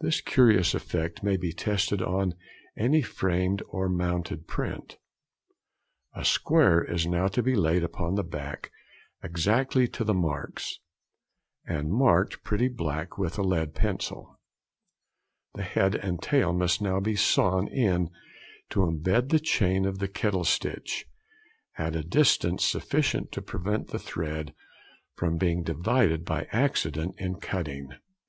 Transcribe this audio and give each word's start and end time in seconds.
This 0.00 0.20
curious 0.20 0.74
effect 0.74 1.22
may 1.22 1.36
be 1.36 1.52
tested 1.52 2.02
on 2.02 2.34
any 2.76 3.00
framed 3.00 3.62
or 3.68 3.88
mounted 3.88 4.48
print. 4.48 4.98
A 6.16 6.24
square 6.24 6.82
is 6.82 7.06
now 7.06 7.28
to 7.28 7.44
be 7.44 7.54
laid 7.54 7.84
upon 7.84 8.16
the 8.16 8.24
back 8.24 8.72
exactly 9.22 9.86
to 9.86 10.02
the 10.02 10.12
marks, 10.12 10.80
and 11.64 11.92
marked 11.92 12.42
pretty 12.42 12.66
black 12.66 13.18
with 13.18 13.38
a 13.38 13.42
lead 13.44 13.72
pencil; 13.72 14.40
the 15.54 15.62
head 15.62 15.94
and 15.94 16.20
tail 16.20 16.52
must 16.52 16.82
now 16.82 16.98
be 16.98 17.14
sawn 17.14 17.68
in 17.68 18.10
to 18.70 18.80
imbed 18.82 19.28
the 19.28 19.38
chain 19.38 19.86
of 19.86 20.00
the 20.00 20.08
kettle 20.08 20.42
stitch, 20.42 21.06
at 21.78 21.94
a 21.94 22.02
distance 22.02 22.64
sufficient 22.64 23.30
to 23.30 23.40
prevent 23.40 23.90
the 23.90 24.00
thread 24.00 24.52
being 25.38 25.62
divided 25.62 26.24
by 26.24 26.48
accident 26.50 27.14
in 27.16 27.36
cutting. 27.38 27.90